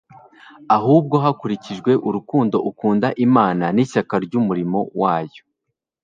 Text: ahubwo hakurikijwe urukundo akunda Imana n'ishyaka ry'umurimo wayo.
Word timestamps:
ahubwo 0.77 1.15
hakurikijwe 1.23 1.91
urukundo 2.07 2.55
akunda 2.69 3.07
Imana 3.25 3.65
n'ishyaka 3.75 4.15
ry'umurimo 4.25 4.79
wayo. 5.01 5.43